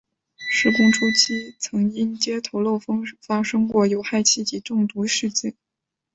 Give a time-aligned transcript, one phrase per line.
[0.51, 5.53] 施工初期曾因接头漏风发生过有害气体中毒事故。